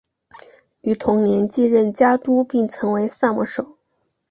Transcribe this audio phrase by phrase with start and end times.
[0.81, 3.77] 于同年继任家督并成为萨摩守。